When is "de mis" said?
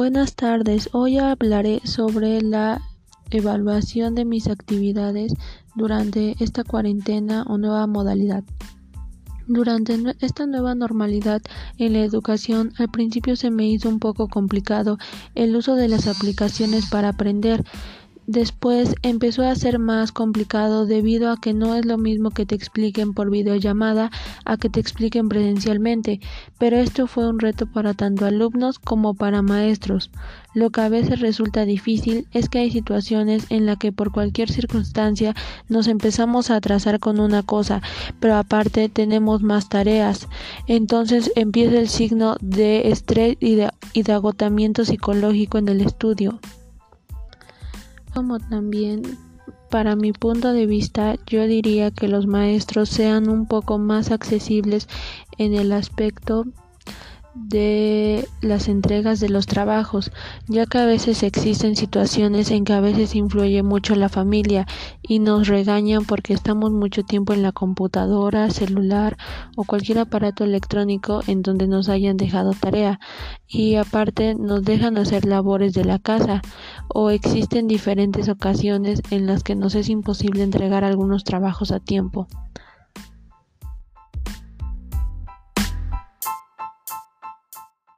4.14-4.48